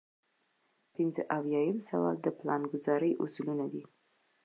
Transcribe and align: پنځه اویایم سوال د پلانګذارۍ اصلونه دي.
پنځه 0.93 1.21
اویایم 1.37 1.77
سوال 1.87 2.15
د 2.21 2.27
پلانګذارۍ 2.39 3.11
اصلونه 3.23 3.65
دي. 3.73 3.83